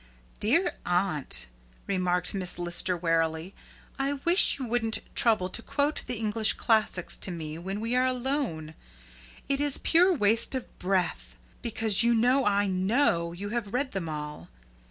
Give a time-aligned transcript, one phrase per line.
[0.39, 1.45] '""Dear aunt,"
[1.85, 3.53] remarked Miss Lister wearily,
[3.99, 8.07] "I wish you wouldn't trouble to quote the English classics to me when we are
[8.07, 8.73] alone.
[9.47, 14.09] It is pure waste of breath, because you see I KNOW you have read them
[14.09, 14.49] all.